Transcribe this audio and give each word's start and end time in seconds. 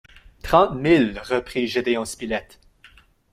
Trente 0.41 0.73
milles! 0.73 1.19
reprit 1.25 1.67
Gédéon 1.67 2.05
Spilett. 2.05 2.59